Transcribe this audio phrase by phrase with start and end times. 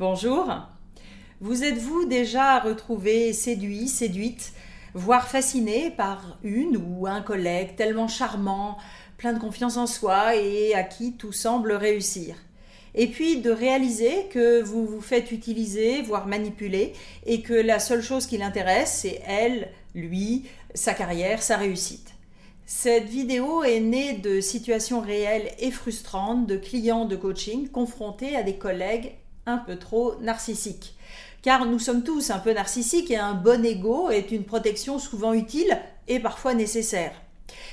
[0.00, 0.50] Bonjour.
[1.42, 4.54] Vous êtes-vous déjà retrouvé séduit, séduite,
[4.94, 8.78] voire fasciné par une ou un collègue tellement charmant,
[9.18, 12.34] plein de confiance en soi et à qui tout semble réussir?
[12.94, 16.94] Et puis de réaliser que vous vous faites utiliser, voire manipuler,
[17.26, 22.14] et que la seule chose qui l'intéresse, c'est elle, lui, sa carrière, sa réussite.
[22.64, 28.42] Cette vidéo est née de situations réelles et frustrantes de clients de coaching confrontés à
[28.42, 29.12] des collègues
[29.46, 30.94] un peu trop narcissiques.
[31.42, 35.32] Car nous sommes tous un peu narcissiques et un bon ego est une protection souvent
[35.32, 37.12] utile et parfois nécessaire.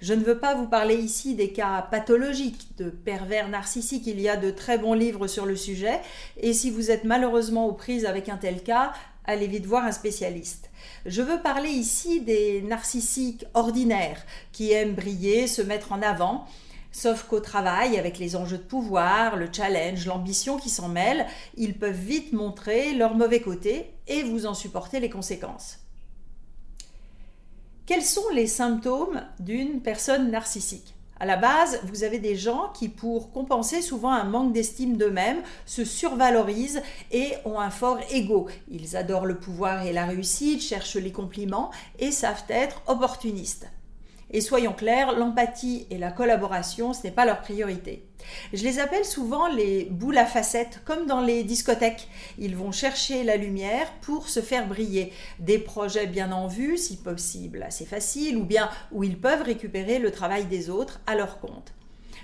[0.00, 4.28] Je ne veux pas vous parler ici des cas pathologiques de pervers narcissiques, il y
[4.28, 6.00] a de très bons livres sur le sujet,
[6.38, 8.92] et si vous êtes malheureusement aux prises avec un tel cas,
[9.24, 10.70] allez vite voir un spécialiste.
[11.04, 16.46] Je veux parler ici des narcissiques ordinaires qui aiment briller, se mettre en avant,
[16.90, 21.78] Sauf qu'au travail, avec les enjeux de pouvoir, le challenge, l'ambition qui s'en mêlent, ils
[21.78, 25.78] peuvent vite montrer leur mauvais côté et vous en supporter les conséquences.
[27.86, 30.94] Quels sont les symptômes d'une personne narcissique?
[31.20, 35.42] À la base, vous avez des gens qui, pour compenser souvent un manque d'estime d'eux-mêmes,
[35.66, 38.46] se survalorisent et ont un fort ego.
[38.70, 43.66] Ils adorent le pouvoir et la réussite, cherchent les compliments et savent être opportunistes.
[44.30, 48.04] Et soyons clairs, l'empathie et la collaboration, ce n'est pas leur priorité.
[48.52, 52.08] Je les appelle souvent les boules à facettes, comme dans les discothèques.
[52.38, 55.12] Ils vont chercher la lumière pour se faire briller.
[55.38, 59.98] Des projets bien en vue, si possible assez faciles, ou bien où ils peuvent récupérer
[59.98, 61.72] le travail des autres à leur compte.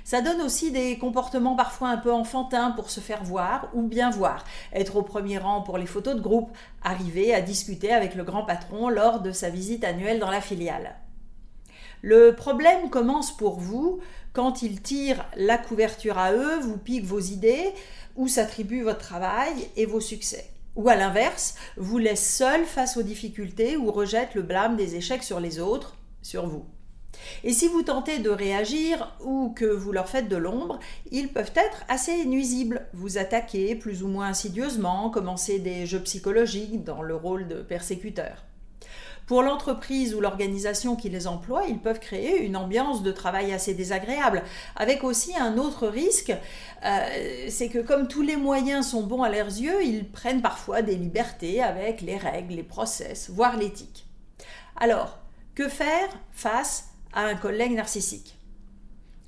[0.04, 4.10] Ça donne aussi des comportements parfois un peu enfantins pour se faire voir ou bien
[4.10, 4.44] voir.
[4.74, 6.50] Être au premier rang pour les photos de groupe,
[6.82, 10.96] arriver à discuter avec le grand patron lors de sa visite annuelle dans la filiale.
[12.06, 13.98] Le problème commence pour vous
[14.34, 17.72] quand ils tirent la couverture à eux, vous piquent vos idées
[18.14, 20.50] ou s'attribuent votre travail et vos succès.
[20.76, 25.22] Ou à l'inverse, vous laissent seul face aux difficultés ou rejettent le blâme des échecs
[25.22, 26.66] sur les autres, sur vous.
[27.42, 31.52] Et si vous tentez de réagir ou que vous leur faites de l'ombre, ils peuvent
[31.54, 37.16] être assez nuisibles, vous attaquer plus ou moins insidieusement, commencer des jeux psychologiques dans le
[37.16, 38.44] rôle de persécuteur.
[39.26, 43.72] Pour l'entreprise ou l'organisation qui les emploie, ils peuvent créer une ambiance de travail assez
[43.72, 44.42] désagréable,
[44.76, 46.32] avec aussi un autre risque,
[46.84, 50.82] euh, c'est que comme tous les moyens sont bons à leurs yeux, ils prennent parfois
[50.82, 54.06] des libertés avec les règles, les process, voire l'éthique.
[54.76, 55.18] Alors,
[55.54, 58.36] que faire face à un collègue narcissique?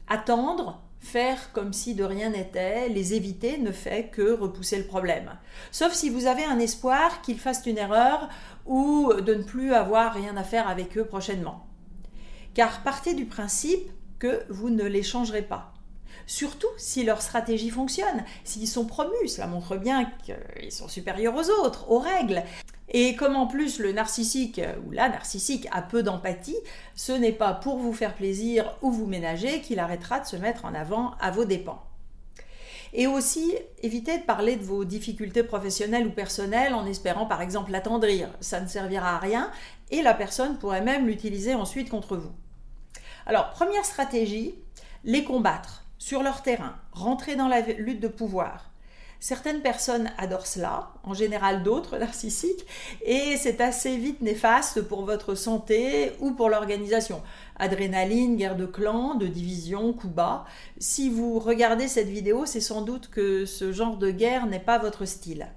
[0.08, 5.30] Attendre, faire comme si de rien n'était, les éviter ne fait que repousser le problème.
[5.70, 8.28] Sauf si vous avez un espoir qu'ils fassent une erreur
[8.64, 11.66] ou de ne plus avoir rien à faire avec eux prochainement.
[12.54, 15.75] Car partez du principe que vous ne les changerez pas.
[16.26, 21.64] Surtout si leur stratégie fonctionne, s'ils sont promus, cela montre bien qu'ils sont supérieurs aux
[21.64, 22.42] autres, aux règles.
[22.88, 26.56] Et comme en plus le narcissique ou la narcissique a peu d'empathie,
[26.94, 30.64] ce n'est pas pour vous faire plaisir ou vous ménager qu'il arrêtera de se mettre
[30.64, 31.82] en avant à vos dépens.
[32.92, 37.72] Et aussi, évitez de parler de vos difficultés professionnelles ou personnelles en espérant par exemple
[37.72, 38.30] l'attendrir.
[38.40, 39.50] Ça ne servira à rien
[39.90, 42.32] et la personne pourrait même l'utiliser ensuite contre vous.
[43.26, 44.54] Alors, première stratégie,
[45.04, 48.70] les combattre sur leur terrain, rentrer dans la lutte de pouvoir.
[49.18, 52.64] Certaines personnes adorent cela, en général d'autres narcissiques,
[53.04, 57.22] et c'est assez vite néfaste pour votre santé ou pour l'organisation.
[57.56, 60.44] Adrénaline, guerre de clan, de division, coup bas.
[60.78, 64.78] Si vous regardez cette vidéo, c'est sans doute que ce genre de guerre n'est pas
[64.78, 65.48] votre style.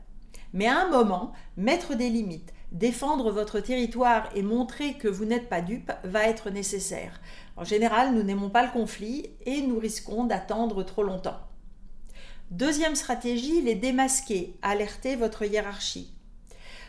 [0.54, 5.50] Mais à un moment, mettre des limites, défendre votre territoire et montrer que vous n'êtes
[5.50, 7.19] pas dupe va être nécessaire.
[7.57, 11.40] En général, nous n'aimons pas le conflit et nous risquons d'attendre trop longtemps.
[12.52, 16.13] Deuxième stratégie, les démasquer, alerter votre hiérarchie.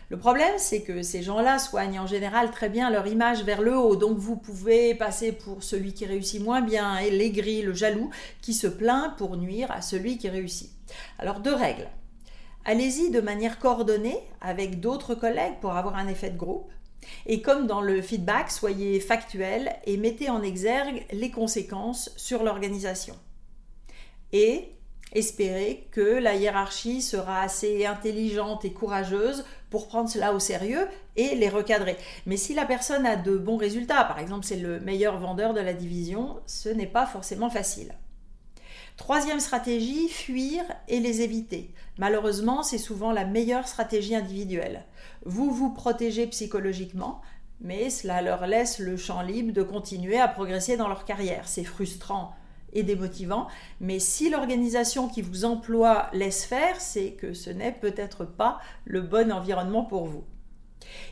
[0.08, 3.76] Le problème, c'est que ces gens-là soignent en général très bien leur image vers le
[3.78, 8.10] haut, donc vous pouvez passer pour celui qui réussit moins bien, et l'aigri, le jaloux,
[8.42, 10.72] qui se plaint pour nuire à celui qui réussit.
[11.18, 11.88] Alors deux règles.
[12.64, 16.70] Allez-y de manière coordonnée avec d'autres collègues pour avoir un effet de groupe.
[17.26, 23.16] Et comme dans le feedback, soyez factuel et mettez en exergue les conséquences sur l'organisation.
[24.32, 24.68] Et
[25.12, 30.86] espérer que la hiérarchie sera assez intelligente et courageuse pour prendre cela au sérieux
[31.16, 31.96] et les recadrer.
[32.26, 35.60] Mais si la personne a de bons résultats, par exemple c'est le meilleur vendeur de
[35.60, 37.94] la division, ce n'est pas forcément facile.
[39.00, 41.72] Troisième stratégie, fuir et les éviter.
[41.96, 44.84] Malheureusement, c'est souvent la meilleure stratégie individuelle.
[45.24, 47.22] Vous vous protégez psychologiquement,
[47.62, 51.48] mais cela leur laisse le champ libre de continuer à progresser dans leur carrière.
[51.48, 52.34] C'est frustrant
[52.74, 53.48] et démotivant,
[53.80, 59.00] mais si l'organisation qui vous emploie laisse faire, c'est que ce n'est peut-être pas le
[59.00, 60.24] bon environnement pour vous.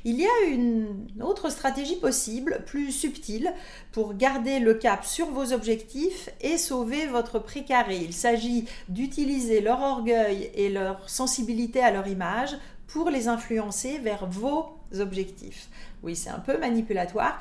[0.04, 3.52] Il y a une autre stratégie possible, plus subtile,
[3.92, 7.96] pour garder le cap sur vos objectifs et sauver votre précaré.
[7.96, 14.26] Il s'agit d'utiliser leur orgueil et leur sensibilité à leur image pour les influencer vers
[14.26, 15.68] vos objectifs.
[16.02, 17.38] Oui, c'est un peu manipulatoire,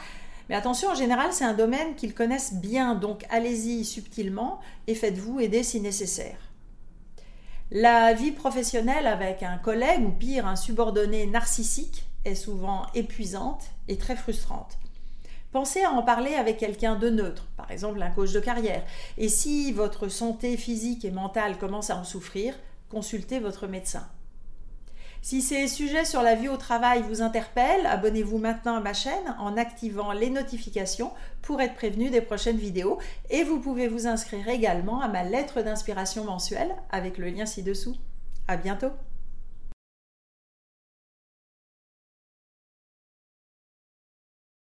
[0.50, 5.40] mais attention, en général, c'est un domaine qu'ils connaissent bien, donc allez-y subtilement et faites-vous
[5.40, 6.38] aider si nécessaire.
[7.69, 13.98] La vie professionnelle avec un collègue ou pire un subordonné narcissique est souvent épuisante et
[13.98, 14.78] très frustrante.
[15.52, 18.84] Pensez à en parler avec quelqu'un de neutre, par exemple un coach de carrière.
[19.18, 22.54] Et si votre santé physique et mentale commence à en souffrir,
[22.90, 24.08] consultez votre médecin.
[25.22, 29.36] Si ces sujets sur la vie au travail vous interpellent, abonnez-vous maintenant à ma chaîne
[29.40, 34.48] en activant les notifications pour être prévenu des prochaines vidéos et vous pouvez vous inscrire
[34.48, 37.96] également à ma lettre d'inspiration mensuelle avec le lien ci-dessous.
[38.48, 38.92] À bientôt!